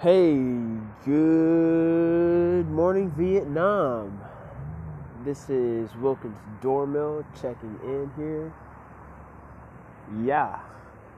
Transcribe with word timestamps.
Hey, 0.00 0.34
good 1.06 2.68
morning, 2.68 3.10
Vietnam. 3.16 4.20
This 5.24 5.48
is 5.48 5.94
Wilkins 5.96 6.36
Dormill 6.60 7.24
checking 7.40 7.78
in 7.84 8.10
here. 8.16 8.52
Yeah, 10.22 10.58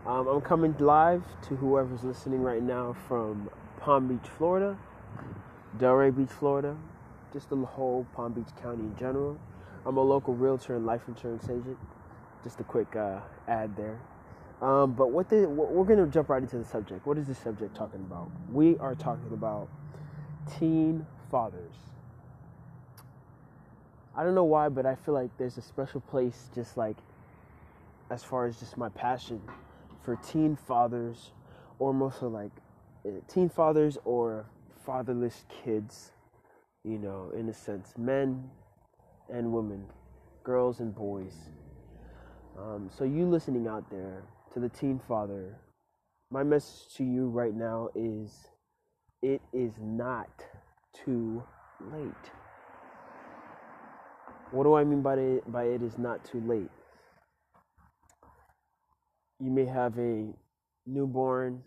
um, 0.06 0.28
I'm 0.28 0.40
coming 0.40 0.76
live 0.78 1.24
to 1.48 1.56
whoever's 1.56 2.04
listening 2.04 2.42
right 2.42 2.62
now 2.62 2.94
from 3.08 3.50
Palm 3.80 4.06
Beach, 4.06 4.30
Florida, 4.38 4.78
Delray 5.78 6.14
Beach, 6.14 6.30
Florida, 6.30 6.76
just 7.32 7.48
the 7.48 7.56
whole 7.56 8.06
Palm 8.14 8.34
Beach 8.34 8.54
County 8.62 8.84
in 8.84 8.96
general. 8.96 9.40
I'm 9.84 9.96
a 9.96 10.02
local 10.02 10.34
realtor 10.34 10.76
and 10.76 10.86
life 10.86 11.02
insurance 11.08 11.44
agent. 11.46 11.78
Just 12.44 12.60
a 12.60 12.64
quick 12.64 12.94
uh, 12.94 13.20
ad 13.48 13.74
there. 13.76 13.98
Um, 14.62 14.92
but 14.92 15.10
what 15.10 15.28
the, 15.28 15.46
we're 15.48 15.84
going 15.84 15.98
to 15.98 16.10
jump 16.10 16.30
right 16.30 16.42
into 16.42 16.56
the 16.56 16.64
subject. 16.64 17.06
What 17.06 17.18
is 17.18 17.26
this 17.26 17.38
subject 17.38 17.76
talking 17.76 18.00
about? 18.00 18.30
We 18.50 18.78
are 18.78 18.94
talking 18.94 19.32
about 19.32 19.68
teen 20.58 21.06
fathers. 21.30 21.74
I 24.16 24.24
don't 24.24 24.34
know 24.34 24.44
why, 24.44 24.70
but 24.70 24.86
I 24.86 24.94
feel 24.94 25.12
like 25.12 25.30
there's 25.36 25.58
a 25.58 25.62
special 25.62 26.00
place, 26.00 26.48
just 26.54 26.78
like 26.78 26.96
as 28.10 28.24
far 28.24 28.46
as 28.46 28.58
just 28.58 28.78
my 28.78 28.88
passion 28.88 29.42
for 30.02 30.16
teen 30.16 30.56
fathers, 30.56 31.32
or 31.78 31.92
mostly 31.92 32.28
like 32.28 32.52
uh, 33.06 33.10
teen 33.28 33.50
fathers 33.50 33.98
or 34.06 34.46
fatherless 34.86 35.44
kids, 35.64 36.12
you 36.82 36.96
know, 36.96 37.30
in 37.36 37.48
a 37.50 37.54
sense, 37.54 37.92
men 37.98 38.48
and 39.28 39.52
women, 39.52 39.84
girls 40.44 40.80
and 40.80 40.94
boys. 40.94 41.34
Um, 42.58 42.88
so, 42.96 43.04
you 43.04 43.26
listening 43.26 43.66
out 43.66 43.90
there, 43.90 44.22
to 44.52 44.60
the 44.60 44.68
teen 44.68 45.00
father, 45.06 45.58
my 46.30 46.42
message 46.42 46.94
to 46.94 47.04
you 47.04 47.28
right 47.28 47.54
now 47.54 47.88
is 47.94 48.48
it 49.22 49.40
is 49.52 49.74
not 49.80 50.44
too 50.92 51.42
late. 51.92 52.30
What 54.50 54.64
do 54.64 54.74
I 54.74 54.84
mean 54.84 55.02
by 55.02 55.14
it, 55.14 55.52
by 55.52 55.64
it 55.64 55.82
is 55.82 55.98
not 55.98 56.24
too 56.24 56.40
late? 56.40 56.70
You 59.40 59.50
may 59.50 59.66
have 59.66 59.98
a 59.98 60.32
newborn 60.86 61.62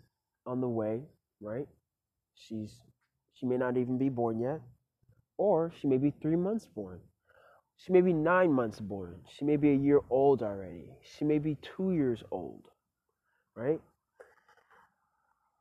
on 0.46 0.60
the 0.60 0.68
way, 0.68 1.02
right? 1.40 1.68
She's 2.34 2.74
she 3.34 3.46
may 3.46 3.56
not 3.56 3.76
even 3.76 3.98
be 3.98 4.08
born 4.08 4.40
yet, 4.40 4.60
or 5.38 5.72
she 5.80 5.86
may 5.86 5.98
be 5.98 6.10
3 6.10 6.36
months 6.36 6.66
born. 6.66 7.00
She 7.84 7.92
may 7.92 8.00
be 8.02 8.12
9 8.12 8.52
months 8.52 8.80
born. 8.80 9.20
She 9.28 9.44
may 9.44 9.56
be 9.56 9.70
a 9.70 9.74
year 9.74 10.00
old 10.10 10.42
already. 10.42 10.90
She 11.02 11.24
may 11.24 11.38
be 11.38 11.56
2 11.76 11.92
years 11.92 12.22
old 12.30 12.62
right? 13.56 13.80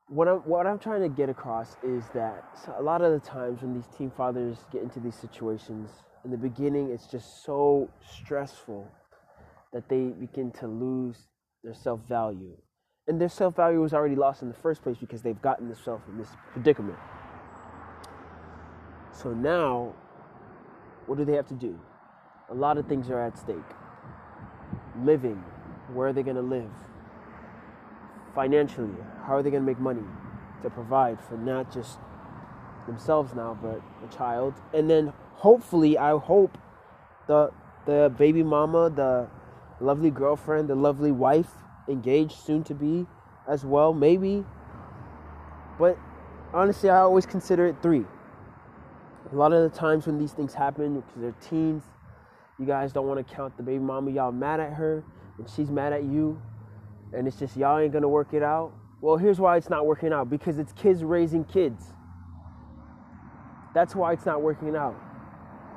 What 0.08 0.28
I'm 0.28 0.39
what 0.39 0.66
I'm 0.66 0.80
trying 0.80 1.02
to 1.02 1.09
get 1.09 1.30
across 1.30 1.76
is 1.84 2.03
that 2.14 2.44
a 2.78 2.81
lot 2.81 3.02
of 3.02 3.11
the 3.11 3.20
times 3.20 3.61
when 3.61 3.73
these 3.73 3.88
teen 3.95 4.09
fathers 4.09 4.66
get 4.72 4.81
into 4.81 5.00
these 5.00 5.16
situations, 5.16 5.89
in 6.26 6.31
the 6.31 6.38
beginning, 6.38 6.89
it's 6.92 7.08
just 7.08 7.44
so 7.44 7.89
stressful 8.02 8.88
that 9.72 9.88
they 9.88 10.08
begin 10.08 10.52
to 10.54 10.67
lose 10.67 11.28
their 11.64 11.76
self 11.76 12.00
value, 12.08 12.58
and 13.08 13.22
their 13.22 13.30
self 13.30 13.56
value 13.56 13.81
was 13.81 13.94
already 13.94 14.16
lost 14.16 14.42
in 14.42 14.48
the 14.48 14.56
first 14.56 14.81
place 14.81 14.98
because 14.98 15.22
they've 15.22 15.42
gotten 15.42 15.67
themselves 15.67 16.04
in 16.08 16.17
this 16.17 16.30
predicament. 16.54 16.98
So 19.11 19.33
now, 19.33 19.94
what 21.06 21.17
do 21.17 21.26
they 21.26 21.33
have 21.33 21.48
to 21.48 21.54
do? 21.54 21.80
A 22.52 22.53
lot 22.53 22.78
of 22.78 22.88
things 22.88 23.09
are 23.09 23.19
at 23.22 23.38
stake. 23.38 23.58
Living, 25.03 25.44
where 25.94 26.08
are 26.08 26.14
they 26.14 26.23
going 26.23 26.36
to 26.36 26.42
live? 26.42 26.72
financially, 28.39 28.95
how 29.25 29.36
are 29.36 29.44
they 29.44 29.52
going 29.52 29.64
to 29.64 29.67
make 29.67 29.80
money 29.80 30.03
to 30.64 30.70
provide 30.70 31.20
for 31.22 31.36
not 31.36 31.73
just 31.73 32.00
themselves 32.88 33.33
now, 33.33 33.58
but 33.61 33.81
a 34.08 34.16
child? 34.16 34.53
And 34.73 34.89
then 34.89 35.14
hopefully, 35.33 35.97
I 35.97 36.17
hope 36.17 36.58
the 37.27 37.52
the 37.86 38.14
baby 38.17 38.43
mama, 38.43 38.89
the 38.89 39.27
lovely 39.80 40.10
girlfriend, 40.10 40.70
the 40.70 40.76
lovely 40.76 41.11
wife, 41.11 41.49
engaged 41.87 42.33
soon 42.33 42.64
to 42.66 42.73
be 42.73 43.08
as 43.48 43.66
well, 43.66 43.93
maybe. 43.93 44.45
But 45.77 45.98
honestly, 46.54 46.89
I 46.89 46.99
always 46.99 47.26
consider 47.26 47.66
it 47.67 47.77
three. 47.81 48.05
A 49.31 49.36
lot 49.36 49.54
of 49.54 49.70
the 49.70 49.77
times 49.77 50.05
when 50.05 50.17
these 50.17 50.31
things 50.31 50.54
happen, 50.54 50.95
because 50.95 51.21
they're 51.21 51.49
teens, 51.49 51.83
you 52.59 52.65
guys 52.65 52.92
don't 52.92 53.08
want 53.08 53.25
to 53.25 53.36
count 53.36 53.55
the 53.58 53.64
baby 53.64 53.80
mama. 53.80 54.11
Y'all 54.11 54.31
mad 54.31 54.59
at 54.59 54.73
her, 54.73 55.03
and 55.37 55.49
she's 55.49 55.70
mad 55.70 55.93
at 55.93 56.03
you 56.03 56.42
and 57.14 57.27
it's 57.27 57.37
just 57.37 57.58
y'all 57.58 57.80
ain't 57.80 57.93
gonna 57.93 58.08
work 58.08 58.33
it 58.33 58.43
out. 58.43 58.73
Well, 59.02 59.17
here's 59.17 59.39
why 59.39 59.58
it's 59.58 59.70
not 59.70 59.86
working 59.86 60.14
out 60.14 60.30
because 60.30 60.59
it's 60.59 60.73
kids 60.73 61.03
raising 61.03 61.45
kids. 61.45 61.93
That's 63.73 63.95
why 63.95 64.14
it's 64.14 64.25
not 64.25 64.42
working 64.42 64.75
out. 64.75 64.95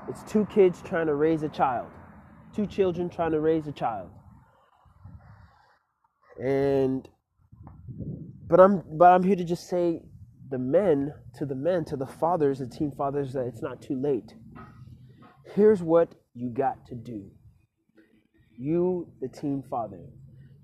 It's 0.08 0.22
two 0.24 0.46
kids 0.46 0.82
trying 0.82 1.06
to 1.06 1.14
raise 1.14 1.42
a 1.42 1.48
child, 1.48 1.88
two 2.54 2.66
children 2.66 3.08
trying 3.08 3.32
to 3.32 3.40
raise 3.40 3.66
a 3.66 3.72
child. 3.72 4.10
And 6.42 7.08
but 8.48 8.60
I'm 8.60 8.82
but 8.98 9.12
I'm 9.12 9.22
here 9.22 9.36
to 9.36 9.44
just 9.44 9.68
say 9.68 10.02
the 10.50 10.58
men 10.58 11.14
to 11.38 11.46
the 11.46 11.54
men 11.54 11.84
to 11.86 11.96
the 11.96 12.06
fathers, 12.06 12.58
the 12.58 12.66
teen 12.66 12.92
fathers 12.92 13.32
that 13.34 13.46
it's 13.46 13.62
not 13.62 13.80
too 13.80 13.98
late. 13.98 14.34
Here's 15.54 15.82
what 15.82 16.14
you 16.34 16.50
got 16.50 16.86
to 16.86 16.94
do. 16.94 17.30
You, 18.58 19.08
the 19.20 19.28
team 19.28 19.62
father, 19.68 20.00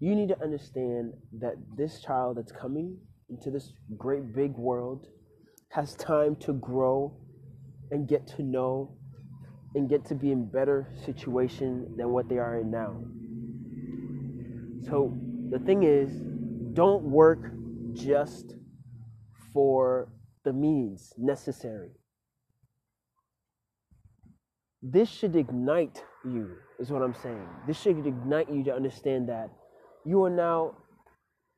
you 0.00 0.14
need 0.14 0.28
to 0.28 0.42
understand 0.42 1.12
that 1.40 1.54
this 1.76 2.00
child 2.00 2.38
that's 2.38 2.52
coming 2.52 2.98
into 3.28 3.50
this 3.50 3.72
great 3.96 4.34
big 4.34 4.52
world 4.56 5.06
has 5.70 5.94
time 5.96 6.36
to 6.36 6.52
grow 6.54 7.14
and 7.90 8.08
get 8.08 8.26
to 8.26 8.42
know 8.42 8.96
and 9.74 9.88
get 9.88 10.04
to 10.06 10.14
be 10.14 10.32
in 10.32 10.46
better 10.50 10.88
situation 11.04 11.94
than 11.96 12.10
what 12.10 12.28
they 12.28 12.38
are 12.38 12.60
in 12.60 12.70
now. 12.70 13.02
So 14.88 15.16
the 15.50 15.58
thing 15.58 15.82
is, 15.82 16.10
don't 16.74 17.02
work 17.02 17.52
just 17.92 18.54
for 19.52 20.08
the 20.44 20.52
means 20.52 21.12
necessary. 21.18 21.90
This 24.82 25.08
should 25.08 25.34
ignite 25.34 26.04
you, 26.24 26.56
is 26.78 26.90
what 26.90 27.02
I'm 27.02 27.14
saying. 27.14 27.46
This 27.66 27.80
should 27.80 28.06
ignite 28.06 28.50
you 28.50 28.62
to 28.64 28.74
understand 28.74 29.28
that 29.28 29.50
you 30.04 30.22
are 30.24 30.30
now 30.30 30.76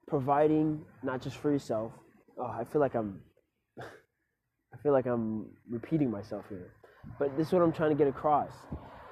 providing 0.09 0.83
not 1.03 1.21
just 1.21 1.37
for 1.37 1.51
yourself. 1.51 1.93
Oh, 2.39 2.47
I 2.47 2.65
feel 2.65 2.81
like 2.81 2.95
I'm 2.95 3.21
I 3.81 4.77
feel 4.83 4.93
like 4.93 5.07
I'm 5.07 5.47
repeating 5.69 6.11
myself 6.11 6.47
here. 6.49 6.73
But 7.19 7.37
this 7.37 7.49
is 7.49 7.53
what 7.53 7.63
I'm 7.63 7.73
trying 7.73 7.91
to 7.91 7.97
get 7.97 8.09
across. 8.09 8.53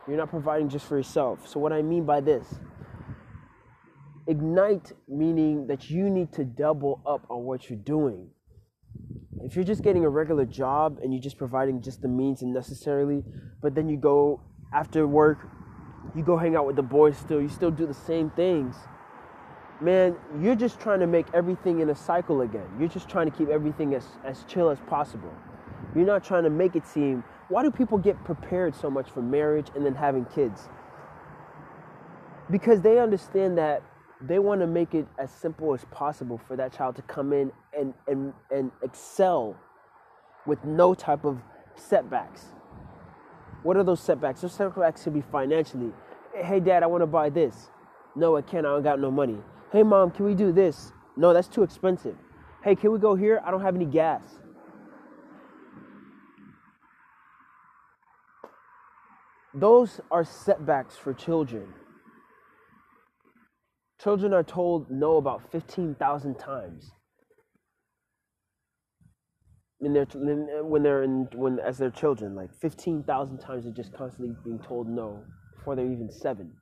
You're 0.06 0.16
not 0.16 0.30
providing 0.30 0.69
just 0.69 0.86
for 0.86 0.96
yourself. 0.96 1.46
So 1.46 1.60
what 1.60 1.72
I 1.72 1.82
mean 1.82 2.06
by 2.06 2.20
this, 2.20 2.46
ignite 4.26 4.92
meaning 5.06 5.66
that 5.66 5.90
you 5.90 6.08
need 6.08 6.32
to 6.32 6.44
double 6.44 7.02
up 7.06 7.26
on 7.28 7.44
what 7.44 7.69
you're 7.69 7.78
doing. 7.78 8.30
If 9.44 9.56
you're 9.56 9.65
just 9.65 9.82
getting 9.82 10.04
a 10.04 10.09
regular 10.09 10.44
job 10.44 10.99
and 11.03 11.12
you're 11.12 11.22
just 11.22 11.38
providing 11.38 11.81
just 11.81 12.03
the 12.03 12.09
means 12.09 12.43
and 12.43 12.53
necessarily, 12.53 13.25
but 13.62 13.75
then 13.75 13.88
you 13.88 13.97
go 13.97 14.41
after 14.72 15.06
work, 15.06 15.49
you 16.15 16.22
go 16.22 16.37
hang 16.37 16.56
out 16.56 16.66
with 16.66 16.76
the 16.76 16.82
boys 16.82 17.16
still, 17.16 17.41
you 17.41 17.49
still 17.49 17.71
do 17.71 17.87
the 17.87 17.94
same 17.94 18.31
things 18.31 18.76
man, 19.81 20.16
you're 20.41 20.54
just 20.54 20.81
trying 20.81 21.00
to 21.00 21.06
make 21.06 21.26
everything 21.34 21.81
in 21.81 21.91
a 21.91 21.94
cycle 21.94 22.43
again. 22.43 22.66
You're 22.78 22.88
just 22.88 23.09
trying 23.09 23.31
to 23.31 23.37
keep 23.37 23.49
everything 23.49 23.94
as, 23.94 24.04
as 24.25 24.44
chill 24.44 24.71
as 24.71 24.78
possible. 24.81 25.32
You're 25.94 26.06
not 26.06 26.25
trying 26.25 26.44
to 26.44 26.50
make 26.50 26.76
it 26.76 26.87
seem. 26.87 27.22
Why 27.49 27.62
do 27.62 27.70
people 27.70 27.99
get 27.99 28.22
prepared 28.25 28.75
so 28.75 28.91
much 28.91 29.10
for 29.10 29.22
marriage 29.22 29.69
and 29.75 29.84
then 29.84 29.94
having 29.94 30.25
kids? 30.26 30.69
Because 32.50 32.81
they 32.81 32.99
understand 32.99 33.59
that 33.59 33.82
they 34.21 34.39
want 34.39 34.61
to 34.61 34.67
make 34.67 34.95
it 34.95 35.06
as 35.19 35.31
simple 35.31 35.73
as 35.75 35.84
possible 35.91 36.39
for 36.39 36.56
that 36.56 36.73
child 36.73 36.97
to 36.97 37.03
come 37.03 37.33
in 37.33 37.53
and, 37.79 37.95
and, 38.06 38.33
and 38.51 38.73
excel 38.83 39.56
with 40.47 40.65
no 40.65 40.94
type 40.94 41.25
of 41.25 41.38
setbacks. 41.76 42.47
What 43.62 43.76
are 43.76 43.85
those 43.85 44.00
setbacks? 44.00 44.41
Those 44.41 44.55
setbacks 44.55 45.05
could 45.05 45.15
be 45.15 45.20
financially. 45.20 45.93
Hey, 46.35 46.61
dad, 46.61 46.82
I 46.82 46.87
want 46.87 47.03
to 47.03 47.06
buy 47.06 47.29
this. 47.29 47.70
No, 48.17 48.37
I 48.37 48.43
can't. 48.43 48.67
I 48.67 48.70
don't 48.70 48.82
got 48.82 48.99
no 48.99 49.11
money. 49.11 49.38
Hey, 49.70 49.82
mom, 49.82 50.11
can 50.11 50.25
we 50.25 50.35
do 50.35 50.50
this? 50.53 50.93
No, 51.17 51.32
that's 51.32 51.49
too 51.49 51.62
expensive. 51.62 52.17
Hey, 52.62 52.75
can 52.75 52.93
we 52.93 52.99
go 52.99 53.14
here? 53.14 53.41
I 53.44 53.50
don't 53.50 53.61
have 53.61 53.76
any 53.76 53.85
gas. 53.85 54.23
Those 59.55 60.00
are 60.11 60.25
setbacks 60.25 60.97
for 60.97 61.12
children. 61.12 61.73
Children 64.00 64.33
are 64.33 64.45
told 64.45 64.91
no 64.91 65.17
about 65.17 65.50
15,000 65.50 66.37
times. 66.37 66.93
In 69.81 69.93
their, 69.93 70.06
when 70.62 70.83
they're 70.83 71.03
in, 71.03 71.29
when 71.35 71.59
as 71.61 71.79
their 71.79 71.91
children, 71.91 72.35
like 72.35 72.50
15,000 72.61 73.39
times 73.39 73.65
they're 73.65 73.73
just 73.73 73.93
constantly 73.93 74.35
being 74.45 74.59
told 74.59 74.89
no 74.89 75.23
before 75.56 75.77
they're 75.77 75.87
even 75.87 76.11
seven. 76.11 76.53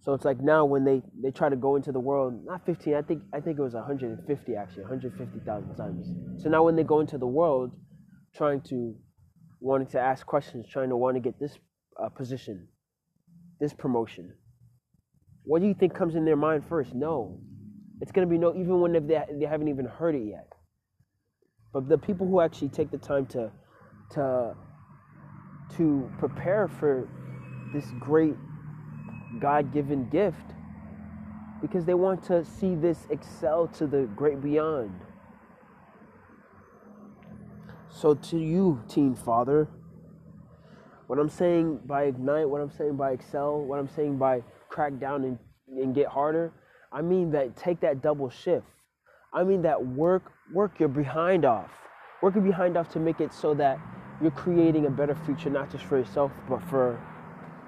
So 0.00 0.14
it's 0.14 0.24
like 0.24 0.40
now 0.40 0.64
when 0.64 0.84
they 0.84 1.02
they 1.20 1.32
try 1.32 1.48
to 1.48 1.56
go 1.56 1.74
into 1.74 1.90
the 1.90 1.98
world, 2.00 2.44
not 2.44 2.64
15, 2.64 2.94
I 2.94 3.02
think 3.02 3.22
I 3.34 3.40
think 3.40 3.58
it 3.58 3.62
was 3.62 3.74
150 3.74 4.56
actually, 4.56 4.82
150,000 4.82 5.74
times. 5.76 6.06
So 6.42 6.48
now 6.48 6.62
when 6.62 6.76
they 6.76 6.84
go 6.84 7.00
into 7.00 7.18
the 7.18 7.26
world, 7.26 7.72
trying 8.36 8.60
to 8.68 8.94
wanting 9.60 9.88
to 9.88 10.00
ask 10.00 10.24
questions, 10.24 10.66
trying 10.70 10.90
to 10.90 10.96
want 10.96 11.16
to 11.16 11.20
get 11.20 11.40
this 11.40 11.58
uh, 12.00 12.08
position, 12.08 12.68
this 13.60 13.72
promotion. 13.72 14.32
What 15.46 15.62
do 15.62 15.68
you 15.68 15.74
think 15.74 15.94
comes 15.94 16.16
in 16.16 16.24
their 16.24 16.36
mind 16.36 16.64
first? 16.68 16.92
No, 16.92 17.38
it's 18.00 18.10
gonna 18.10 18.26
be 18.26 18.36
no, 18.36 18.52
even 18.52 18.80
when 18.80 18.92
they 18.92 19.24
they 19.30 19.46
haven't 19.46 19.68
even 19.68 19.86
heard 19.86 20.16
it 20.16 20.24
yet. 20.26 20.52
But 21.72 21.88
the 21.88 21.96
people 21.96 22.26
who 22.26 22.40
actually 22.40 22.70
take 22.70 22.90
the 22.90 22.98
time 22.98 23.26
to 23.26 23.52
to 24.10 24.56
to 25.76 26.10
prepare 26.18 26.66
for 26.66 27.08
this 27.72 27.86
great 28.00 28.34
God 29.38 29.72
given 29.72 30.08
gift 30.08 30.54
because 31.60 31.84
they 31.84 31.94
want 31.94 32.24
to 32.24 32.44
see 32.44 32.74
this 32.74 33.06
excel 33.10 33.68
to 33.68 33.86
the 33.86 34.08
great 34.16 34.42
beyond. 34.42 35.00
So, 37.88 38.14
to 38.14 38.38
you, 38.38 38.82
teen 38.88 39.14
father, 39.14 39.68
what 41.06 41.18
I'm 41.18 41.30
saying 41.30 41.80
by 41.86 42.04
ignite, 42.04 42.48
what 42.48 42.60
I'm 42.60 42.70
saying 42.70 42.96
by 42.96 43.12
excel, 43.12 43.60
what 43.60 43.78
I'm 43.78 43.88
saying 43.88 44.18
by 44.18 44.42
crack 44.76 45.00
down 45.00 45.24
and, 45.24 45.38
and 45.82 45.94
get 45.94 46.06
harder, 46.06 46.52
I 46.92 47.00
mean 47.00 47.30
that 47.30 47.56
take 47.56 47.80
that 47.80 48.02
double 48.02 48.28
shift. 48.28 48.66
I 49.32 49.42
mean 49.42 49.62
that 49.62 49.84
work 49.84 50.32
work 50.52 50.78
your 50.78 50.90
behind 50.90 51.46
off. 51.46 51.70
Work 52.22 52.34
your 52.34 52.44
behind 52.44 52.76
off 52.76 52.90
to 52.90 53.00
make 53.00 53.20
it 53.22 53.32
so 53.32 53.54
that 53.54 53.80
you're 54.20 54.30
creating 54.30 54.84
a 54.84 54.90
better 54.90 55.14
future 55.14 55.48
not 55.48 55.72
just 55.72 55.84
for 55.84 55.96
yourself 55.96 56.30
but 56.48 56.62
for 56.68 57.00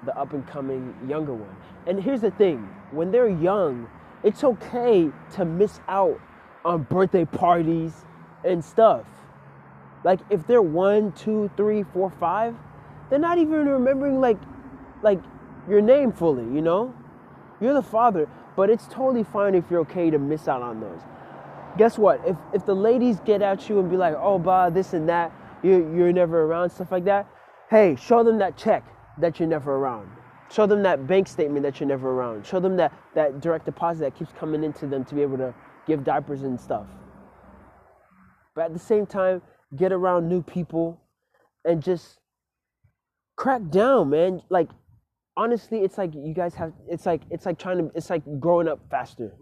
the 0.05 0.15
up 0.17 0.33
and 0.33 0.47
coming 0.47 0.95
younger 1.07 1.33
one. 1.33 1.55
And 1.87 2.01
here's 2.01 2.21
the 2.21 2.31
thing 2.31 2.59
when 2.91 3.11
they're 3.11 3.27
young, 3.27 3.89
it's 4.23 4.43
okay 4.43 5.09
to 5.33 5.45
miss 5.45 5.79
out 5.87 6.21
on 6.63 6.83
birthday 6.83 7.25
parties 7.25 8.05
and 8.45 8.63
stuff. 8.63 9.07
Like 10.03 10.19
if 10.29 10.45
they're 10.45 10.61
one, 10.61 11.11
two, 11.13 11.49
three, 11.57 11.83
four, 11.91 12.11
five, 12.11 12.55
they're 13.09 13.17
not 13.17 13.39
even 13.39 13.67
remembering 13.67 14.21
like 14.21 14.37
like 15.01 15.19
your 15.67 15.81
name 15.81 16.11
fully, 16.11 16.43
you 16.43 16.61
know? 16.61 16.93
You're 17.61 17.73
the 17.73 17.81
father, 17.81 18.27
but 18.55 18.69
it's 18.69 18.87
totally 18.87 19.23
fine 19.23 19.55
if 19.55 19.65
you're 19.69 19.81
okay 19.81 20.09
to 20.09 20.19
miss 20.19 20.47
out 20.47 20.61
on 20.61 20.79
those. 20.79 21.01
Guess 21.77 21.97
what? 21.97 22.21
If 22.25 22.37
if 22.53 22.65
the 22.65 22.75
ladies 22.75 23.19
get 23.21 23.41
at 23.41 23.69
you 23.69 23.79
and 23.79 23.89
be 23.89 23.97
like, 23.97 24.15
oh 24.17 24.39
bah, 24.39 24.69
this 24.69 24.93
and 24.93 25.07
that, 25.09 25.31
you're 25.63 25.95
you're 25.95 26.13
never 26.13 26.43
around, 26.43 26.69
stuff 26.69 26.91
like 26.91 27.05
that, 27.05 27.27
hey, 27.69 27.95
show 27.95 28.23
them 28.23 28.37
that 28.39 28.57
check 28.57 28.83
that 29.19 29.39
you're 29.39 29.49
never 29.49 29.75
around. 29.75 30.09
Show 30.51 30.65
them 30.65 30.81
that 30.83 31.05
bank 31.05 31.27
statement 31.27 31.63
that 31.63 31.79
you're 31.79 31.87
never 31.87 32.09
around. 32.09 32.45
Show 32.45 32.59
them 32.59 32.75
that, 32.77 32.91
that 33.13 33.39
direct 33.39 33.65
deposit 33.65 34.01
that 34.01 34.15
keeps 34.15 34.33
coming 34.33 34.63
into 34.63 34.87
them 34.87 35.05
to 35.05 35.15
be 35.15 35.21
able 35.21 35.37
to 35.37 35.53
give 35.85 36.03
diapers 36.03 36.41
and 36.41 36.59
stuff. 36.59 36.87
But 38.55 38.65
at 38.65 38.73
the 38.73 38.79
same 38.79 39.05
time, 39.05 39.43
get 39.75 39.91
around 39.91 40.27
new 40.27 40.41
people 40.41 40.99
and 41.63 41.83
just 41.83 42.19
crack 43.35 43.61
down, 43.69 44.09
man. 44.09 44.41
Like 44.49 44.69
honestly, 45.39 45.79
it's 45.79 45.97
like 45.97 46.13
you 46.13 46.33
guys 46.33 46.53
have 46.55 46.73
it's 46.87 47.05
like 47.05 47.21
it's 47.31 47.45
like 47.45 47.57
trying 47.57 47.77
to 47.77 47.91
it's 47.95 48.09
like 48.09 48.23
growing 48.39 48.67
up 48.67 48.79
faster. 48.91 49.33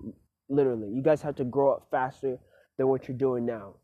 Literally. 0.47 0.89
You 0.94 1.01
guys 1.01 1.21
have 1.23 1.35
to 1.38 1.44
grow 1.44 1.73
up 1.73 1.88
faster 1.91 2.38
than 2.77 2.88
what 2.88 3.07
you're 3.07 3.17
doing 3.17 3.45
now. 3.45 3.75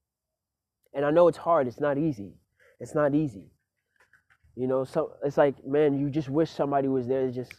And 0.94 1.04
I 1.06 1.10
know 1.10 1.28
it's 1.28 1.40
hard, 1.40 1.68
it's 1.68 1.80
not 1.80 1.98
easy. 1.98 2.36
It's 2.80 2.94
not 2.94 3.16
easy. 3.16 3.48
You 4.56 4.68
know, 4.68 4.84
so 4.84 5.14
it's 5.24 5.38
like, 5.38 5.56
man, 5.66 5.98
you 6.00 6.12
just 6.12 6.30
wish 6.30 6.52
somebody 6.52 6.88
was 6.88 7.08
there 7.08 7.26
to 7.26 7.32
just 7.32 7.54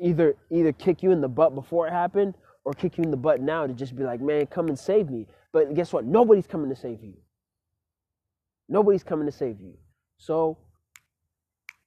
either 0.00 0.36
either 0.50 0.72
kick 0.72 1.02
you 1.02 1.10
in 1.10 1.20
the 1.20 1.28
butt 1.28 1.54
before 1.54 1.88
it 1.88 1.92
happened 1.92 2.34
or 2.64 2.72
kick 2.72 2.96
you 2.96 3.04
in 3.04 3.10
the 3.10 3.16
butt 3.16 3.40
now 3.40 3.66
to 3.66 3.72
just 3.72 3.96
be 3.96 4.04
like, 4.04 4.20
man, 4.20 4.46
come 4.46 4.68
and 4.68 4.78
save 4.78 5.10
me. 5.10 5.26
But 5.52 5.74
guess 5.74 5.92
what? 5.92 6.04
Nobody's 6.04 6.46
coming 6.46 6.70
to 6.70 6.76
save 6.76 7.02
you. 7.02 7.14
Nobody's 8.68 9.02
coming 9.02 9.26
to 9.26 9.32
save 9.32 9.60
you. 9.60 9.74
So 10.18 10.58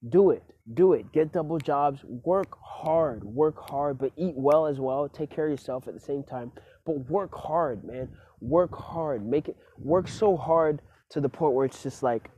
do 0.09 0.31
it. 0.31 0.43
Do 0.73 0.93
it. 0.93 1.11
Get 1.11 1.31
double 1.31 1.57
jobs. 1.59 2.01
Work 2.03 2.57
hard. 2.63 3.23
Work 3.23 3.55
hard, 3.69 3.97
but 3.97 4.11
eat 4.17 4.33
well 4.35 4.65
as 4.67 4.79
well. 4.79 5.07
Take 5.09 5.29
care 5.29 5.45
of 5.45 5.51
yourself 5.51 5.87
at 5.87 5.93
the 5.93 5.99
same 5.99 6.23
time. 6.23 6.51
But 6.85 7.09
work 7.09 7.33
hard, 7.33 7.83
man. 7.83 8.09
Work 8.39 8.75
hard. 8.75 9.25
Make 9.25 9.49
it 9.49 9.57
work 9.77 10.07
so 10.07 10.35
hard 10.37 10.81
to 11.11 11.21
the 11.21 11.29
point 11.29 11.53
where 11.53 11.65
it's 11.65 11.83
just 11.83 12.01
like 12.01 12.31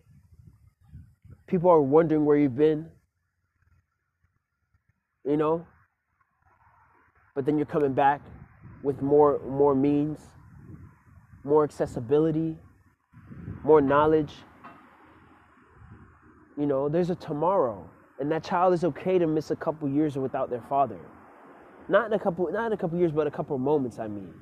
people 1.48 1.70
are 1.70 1.82
wondering 1.82 2.26
where 2.26 2.38
you've 2.38 2.56
been. 2.56 2.90
You 5.26 5.38
know? 5.38 5.66
But 7.36 7.46
then 7.46 7.58
you're 7.58 7.66
coming 7.66 7.94
back 7.94 8.22
with 8.84 9.02
more 9.02 9.40
more 9.48 9.74
means, 9.74 10.20
more 11.44 11.64
accessibility, 11.64 12.58
more 13.64 13.82
knowledge. 13.82 14.34
You 16.58 16.66
know, 16.66 16.90
there's 16.90 17.10
a 17.10 17.16
tomorrow. 17.16 17.90
And 18.20 18.32
that 18.32 18.44
child 18.44 18.74
is 18.74 18.84
okay 18.84 19.18
to 19.18 19.28
miss 19.28 19.52
a 19.52 19.56
couple 19.56 19.90
years 19.90 20.16
without 20.18 20.50
their 20.50 20.62
father. 20.62 21.00
Not 21.90 22.08
in 22.08 22.14
a 22.14 22.20
couple 22.20 22.50
not 22.52 22.68
in 22.68 22.74
a 22.74 22.78
couple 22.78 22.98
years, 22.98 23.12
but 23.12 23.28
a 23.28 23.32
couple 23.32 23.58
moments, 23.58 24.00
I 24.00 24.08
mean. 24.08 24.34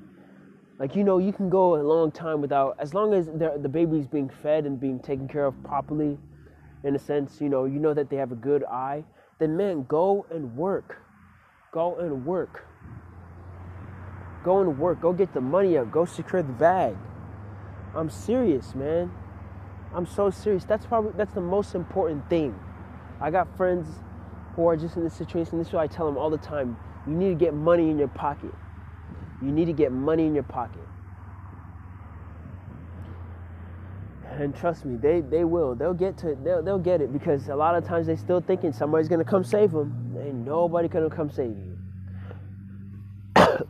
Like 0.78 0.96
you 0.96 1.04
know, 1.04 1.18
you 1.18 1.32
can 1.32 1.50
go 1.50 1.76
a 1.76 1.84
long 1.84 2.12
time 2.12 2.42
without 2.42 2.76
as 2.80 2.94
long 2.94 3.14
as 3.14 3.28
the 3.28 3.70
baby's 3.70 4.08
being 4.08 4.30
fed 4.30 4.66
and 4.66 4.80
being 4.80 5.00
taken 5.00 5.28
care 5.28 5.46
of 5.46 5.56
properly 5.64 6.18
in 6.84 6.96
a 6.96 7.00
sense, 7.00 7.40
you 7.40 7.50
know, 7.50 7.66
you 7.66 7.80
know 7.80 7.94
that 7.94 8.10
they 8.10 8.16
have 8.16 8.32
a 8.32 8.36
good 8.36 8.64
eye, 8.66 9.04
then 9.40 9.56
man, 9.56 9.84
go 9.88 10.26
and 10.32 10.56
work. 10.56 11.02
Go 11.72 11.98
and 11.98 12.26
work. 12.26 12.66
Go 14.44 14.62
and 14.62 14.78
work. 14.78 15.02
Go 15.02 15.14
get 15.14 15.34
the 15.34 15.42
money 15.42 15.78
up. 15.78 15.92
Go 15.92 16.06
secure 16.06 16.42
the 16.42 16.54
bag. 16.54 16.96
I'm 17.96 18.10
serious, 18.10 18.74
man. 18.74 19.12
I'm 19.94 20.06
so 20.06 20.30
serious. 20.30 20.64
That's 20.64 20.86
probably 20.86 21.12
that's 21.18 21.34
the 21.34 21.42
most 21.42 21.76
important 21.76 22.30
thing. 22.30 22.58
I 23.20 23.30
got 23.32 23.56
friends 23.58 23.88
who 24.56 24.68
are 24.68 24.78
just 24.78 24.96
in 24.96 25.04
this 25.04 25.14
situation. 25.14 25.58
This 25.58 25.68
is 25.68 25.74
what 25.74 25.82
I 25.84 25.88
tell 25.88 26.06
them 26.06 26.18
all 26.18 26.30
the 26.30 26.38
time. 26.38 26.78
You 27.08 27.14
need 27.14 27.30
to 27.30 27.36
get 27.46 27.54
money 27.54 27.90
in 27.90 27.98
your 27.98 28.08
pocket. 28.08 28.54
You 29.42 29.52
need 29.52 29.66
to 29.66 29.74
get 29.74 29.92
money 29.92 30.26
in 30.26 30.34
your 30.34 30.44
pocket. 30.44 30.82
and 34.40 34.56
trust 34.56 34.86
me, 34.86 34.98
they, 34.98 35.22
they 35.22 35.44
will. 35.44 35.76
They'll 35.76 35.94
get 35.94 36.18
to 36.20 36.36
they'll, 36.44 36.64
they'll 36.64 36.80
get 36.80 37.02
it 37.02 37.12
because 37.14 37.50
a 37.50 37.56
lot 37.56 37.76
of 37.76 37.86
times 37.86 38.08
they 38.08 38.16
still 38.16 38.42
thinking 38.42 38.72
somebody's 38.72 39.08
gonna 39.08 39.24
come 39.26 39.44
save 39.44 39.72
them. 39.72 40.16
Ain't 40.20 40.46
nobody 40.46 40.88
gonna 40.88 41.10
come 41.10 41.30
save 41.30 41.56
you. 41.58 41.78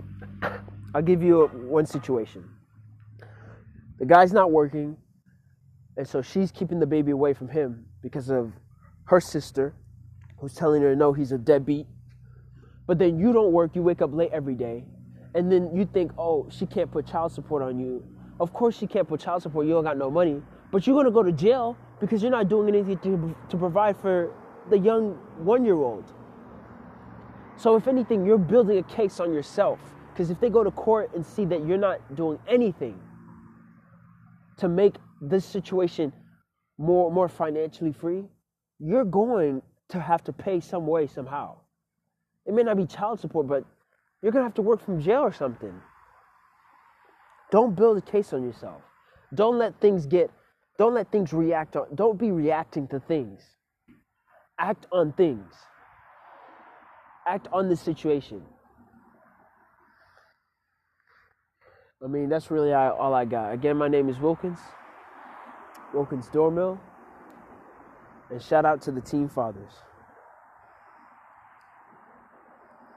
I'll 0.95 1.01
give 1.01 1.23
you 1.23 1.43
a, 1.43 1.47
one 1.47 1.85
situation. 1.85 2.49
The 3.99 4.05
guy's 4.05 4.33
not 4.33 4.51
working, 4.51 4.97
and 5.97 6.07
so 6.07 6.21
she's 6.21 6.51
keeping 6.51 6.79
the 6.79 6.85
baby 6.85 7.11
away 7.11 7.33
from 7.33 7.49
him 7.49 7.85
because 8.01 8.29
of 8.29 8.51
her 9.05 9.19
sister, 9.19 9.73
who's 10.37 10.53
telling 10.53 10.81
her 10.81 10.95
no, 10.95 11.13
he's 11.13 11.31
a 11.31 11.37
deadbeat. 11.37 11.87
But 12.87 12.97
then 12.97 13.19
you 13.19 13.33
don't 13.33 13.51
work, 13.51 13.75
you 13.75 13.83
wake 13.83 14.01
up 14.01 14.13
late 14.13 14.31
every 14.33 14.55
day, 14.55 14.85
and 15.35 15.51
then 15.51 15.75
you 15.75 15.85
think, 15.85 16.11
oh, 16.17 16.47
she 16.49 16.65
can't 16.65 16.91
put 16.91 17.05
child 17.05 17.31
support 17.31 17.61
on 17.61 17.79
you. 17.79 18.03
Of 18.39 18.53
course 18.53 18.77
she 18.77 18.87
can't 18.87 19.07
put 19.07 19.19
child 19.19 19.43
support, 19.43 19.67
you 19.67 19.73
don't 19.73 19.83
got 19.83 19.97
no 19.97 20.09
money. 20.09 20.41
But 20.71 20.87
you're 20.87 20.95
gonna 20.95 21.11
go 21.11 21.23
to 21.23 21.31
jail 21.31 21.77
because 21.99 22.21
you're 22.21 22.31
not 22.31 22.49
doing 22.49 22.67
anything 22.69 22.97
to, 22.99 23.35
to 23.49 23.57
provide 23.57 23.97
for 23.97 24.33
the 24.69 24.77
young 24.77 25.13
one 25.37 25.65
year 25.65 25.75
old. 25.75 26.11
So, 27.57 27.75
if 27.75 27.87
anything, 27.87 28.25
you're 28.25 28.39
building 28.39 28.79
a 28.79 28.83
case 28.83 29.19
on 29.19 29.31
yourself. 29.31 29.79
Because 30.11 30.31
if 30.31 30.39
they 30.39 30.49
go 30.49 30.63
to 30.63 30.71
court 30.71 31.11
and 31.13 31.25
see 31.25 31.45
that 31.45 31.65
you're 31.65 31.77
not 31.77 32.15
doing 32.15 32.39
anything 32.47 32.99
to 34.57 34.67
make 34.67 34.95
this 35.21 35.45
situation 35.45 36.11
more, 36.77 37.11
more 37.11 37.29
financially 37.29 37.93
free, 37.93 38.25
you're 38.79 39.05
going 39.05 39.61
to 39.89 39.99
have 39.99 40.23
to 40.25 40.33
pay 40.33 40.59
some 40.59 40.85
way, 40.87 41.07
somehow. 41.07 41.57
It 42.45 42.53
may 42.53 42.63
not 42.63 42.75
be 42.75 42.85
child 42.85 43.19
support, 43.19 43.47
but 43.47 43.63
you're 44.21 44.31
going 44.31 44.41
to 44.41 44.47
have 44.47 44.55
to 44.55 44.61
work 44.61 44.83
from 44.83 44.99
jail 44.99 45.21
or 45.21 45.31
something. 45.31 45.73
Don't 47.51 47.75
build 47.75 47.97
a 47.97 48.01
case 48.01 48.33
on 48.33 48.43
yourself. 48.43 48.81
Don't 49.33 49.57
let 49.57 49.79
things 49.79 50.05
get 50.05 50.31
don't 50.81 50.95
let 50.95 51.11
things 51.11 51.31
react 51.31 51.75
on, 51.75 51.85
don't 51.93 52.17
be 52.17 52.31
reacting 52.31 52.87
to 52.87 52.99
things. 52.99 53.39
Act 54.57 54.87
on 54.91 55.13
things. 55.13 55.53
Act 57.27 57.47
on 57.53 57.69
the 57.69 57.75
situation. 57.75 58.41
I 62.03 62.07
mean, 62.07 62.29
that's 62.29 62.49
really 62.49 62.73
all 62.73 63.13
I 63.13 63.25
got. 63.25 63.53
Again, 63.53 63.77
my 63.77 63.87
name 63.87 64.09
is 64.09 64.17
Wilkins, 64.17 64.57
Wilkins 65.93 66.29
Dormill, 66.29 66.79
and 68.29 68.41
shout 68.41 68.65
out 68.65 68.81
to 68.83 68.91
the 68.91 69.01
Team 69.01 69.27
Fathers. 69.27 69.73